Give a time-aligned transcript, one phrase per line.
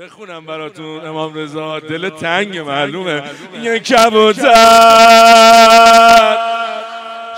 [0.00, 1.80] بخونم براتون امام رضا.
[1.80, 3.22] دل تنگ معلومه.
[3.62, 4.44] یه کبوتر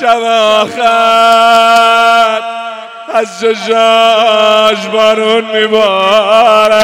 [0.00, 0.22] شب
[0.62, 0.80] آخر.
[3.14, 6.82] از جشاش بارون میباره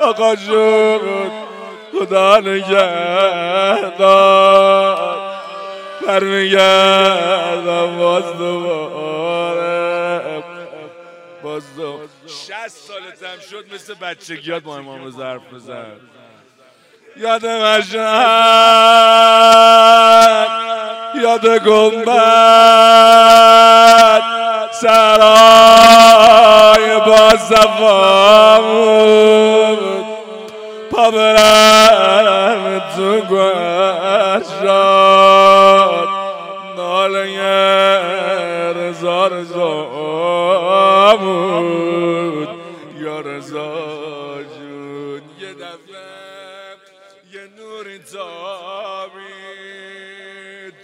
[0.00, 1.00] آقا جون
[1.98, 3.08] خدا نگهدار.
[6.06, 9.78] برمیگردم باز دوباره.
[11.42, 16.00] باز دو شست سالتم شد مثل بچگیات با امام ظرف بزن
[17.16, 18.08] یاد مشهد
[21.22, 22.18] یاد گنبد
[24.72, 26.20] سرای
[27.06, 28.98] با صفامون
[30.90, 34.62] پا برم تو گوشت
[36.76, 37.38] ناله
[38.72, 40.17] رزا رزامون
[43.28, 45.22] رزا جون.
[45.40, 46.76] یه دفعه
[47.32, 49.20] یه نوری تابی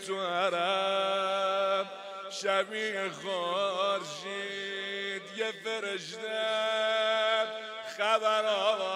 [0.07, 1.87] تو حرم
[2.31, 5.23] شبیه خورشید.
[5.37, 6.43] یه فرشته
[7.99, 8.87] خبر آورد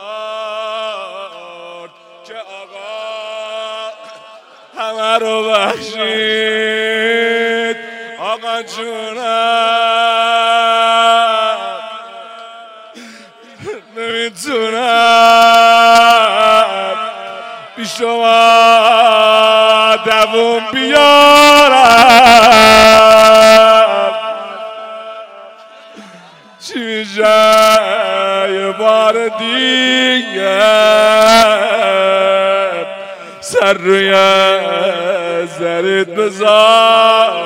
[2.27, 3.93] که آقا
[4.79, 6.69] همه رو بخشید.
[8.19, 10.48] آقا جونم.
[14.47, 15.45] نمی‌تونم
[17.77, 18.37] بی شما
[20.05, 21.79] دوم بیارم.
[26.61, 27.39] چی میشه؟
[28.51, 30.61] یه بار دیگه.
[33.41, 34.15] سر روی
[35.47, 37.39] زرید بذارم.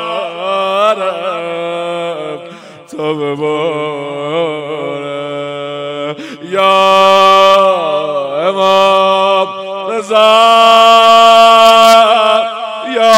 [2.97, 4.52] تا بباره
[6.43, 6.73] یا
[8.49, 9.49] امام
[9.91, 10.17] رضا
[12.97, 13.13] یا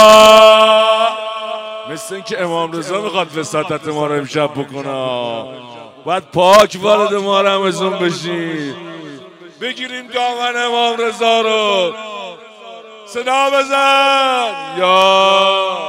[1.91, 5.45] مثل اینکه امام رضا می‌خواد وساطت ما رو امشب بکنه.
[6.05, 8.75] باید پاک وارد ما رمزون بشی.
[9.61, 11.95] بگیریم دامن امام رضا رو.
[13.07, 14.49] صدا بزن.
[14.79, 15.84] یا